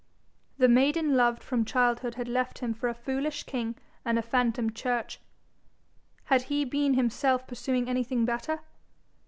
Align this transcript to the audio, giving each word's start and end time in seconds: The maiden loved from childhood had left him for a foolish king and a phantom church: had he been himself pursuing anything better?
The 0.57 0.67
maiden 0.67 1.15
loved 1.15 1.43
from 1.43 1.63
childhood 1.63 2.15
had 2.15 2.27
left 2.27 2.57
him 2.57 2.73
for 2.73 2.89
a 2.89 2.93
foolish 2.95 3.43
king 3.43 3.75
and 4.03 4.17
a 4.17 4.23
phantom 4.23 4.73
church: 4.73 5.19
had 6.23 6.41
he 6.41 6.65
been 6.65 6.95
himself 6.95 7.45
pursuing 7.45 7.87
anything 7.87 8.25
better? 8.25 8.61